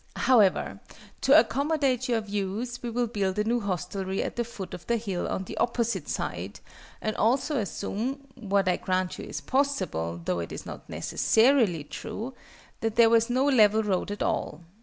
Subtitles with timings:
[0.15, 0.79] However,
[1.21, 4.97] to accommodate your views we will build a new hostelry at the foot of the
[4.97, 6.59] hill on the opposite side,
[7.01, 12.33] and also assume (what I grant you is possible, though it is not necessarily true)
[12.79, 14.61] that there was no level road at all.